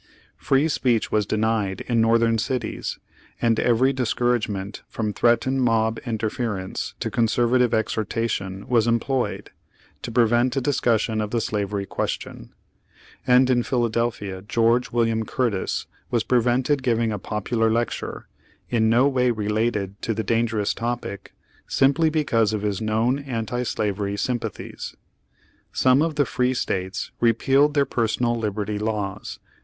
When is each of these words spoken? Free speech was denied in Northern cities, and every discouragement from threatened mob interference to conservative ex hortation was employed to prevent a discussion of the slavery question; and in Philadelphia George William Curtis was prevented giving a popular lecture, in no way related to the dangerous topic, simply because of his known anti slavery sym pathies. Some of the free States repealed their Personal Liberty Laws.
Free 0.39 0.67
speech 0.67 1.11
was 1.11 1.27
denied 1.27 1.81
in 1.81 2.01
Northern 2.01 2.39
cities, 2.39 2.97
and 3.39 3.59
every 3.59 3.93
discouragement 3.93 4.81
from 4.89 5.13
threatened 5.13 5.61
mob 5.61 5.99
interference 6.07 6.95
to 7.01 7.11
conservative 7.11 7.71
ex 7.71 7.93
hortation 7.93 8.65
was 8.67 8.87
employed 8.87 9.51
to 10.01 10.11
prevent 10.11 10.55
a 10.55 10.59
discussion 10.61 11.21
of 11.21 11.29
the 11.29 11.39
slavery 11.39 11.85
question; 11.85 12.51
and 13.27 13.47
in 13.51 13.61
Philadelphia 13.61 14.41
George 14.41 14.89
William 14.91 15.23
Curtis 15.23 15.85
was 16.09 16.23
prevented 16.23 16.81
giving 16.81 17.11
a 17.11 17.19
popular 17.19 17.69
lecture, 17.71 18.27
in 18.71 18.89
no 18.89 19.07
way 19.07 19.29
related 19.29 20.01
to 20.01 20.15
the 20.15 20.23
dangerous 20.23 20.73
topic, 20.73 21.35
simply 21.67 22.09
because 22.09 22.53
of 22.53 22.63
his 22.63 22.81
known 22.81 23.19
anti 23.19 23.61
slavery 23.61 24.17
sym 24.17 24.39
pathies. 24.39 24.95
Some 25.71 26.01
of 26.01 26.15
the 26.15 26.25
free 26.25 26.55
States 26.55 27.11
repealed 27.19 27.75
their 27.75 27.85
Personal 27.85 28.33
Liberty 28.35 28.79
Laws. 28.79 29.37